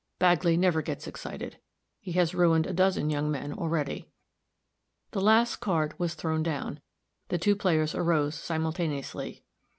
Bagley 0.17 0.57
never 0.57 0.81
gets 0.81 1.05
excited. 1.05 1.59
He 1.99 2.13
has 2.13 2.33
ruined 2.33 2.65
a 2.65 2.73
dozen 2.73 3.11
young 3.11 3.29
men 3.29 3.53
already." 3.53 4.09
The 5.11 5.21
last 5.21 5.57
card 5.57 5.93
was 5.99 6.15
thrown 6.15 6.41
down; 6.41 6.79
the 7.27 7.37
two 7.37 7.55
players 7.55 7.93
arose 7.93 8.33
simultaneously. 8.33 9.43